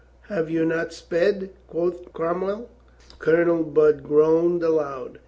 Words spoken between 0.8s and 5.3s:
sped?" quoth Cromwell. Colonel Budd groaned aloud.